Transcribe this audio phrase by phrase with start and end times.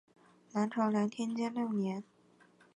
[0.53, 2.03] 南朝梁天监六年。